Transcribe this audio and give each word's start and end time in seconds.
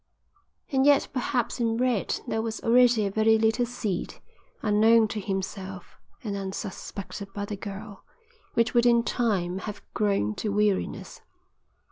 And 0.71 0.83
yet 0.83 1.09
perhaps 1.13 1.59
in 1.59 1.77
Red 1.77 2.21
there 2.27 2.41
was 2.41 2.59
already 2.63 3.05
a 3.05 3.11
very 3.11 3.37
little 3.37 3.67
seed, 3.67 4.15
unknown 4.63 5.07
to 5.09 5.19
himself 5.19 5.99
and 6.23 6.35
unsuspected 6.35 7.31
by 7.35 7.45
the 7.45 7.55
girl, 7.55 8.03
which 8.55 8.73
would 8.73 8.87
in 8.87 9.03
time 9.03 9.59
have 9.59 9.83
grown 9.93 10.33
to 10.37 10.49
weariness. 10.49 11.21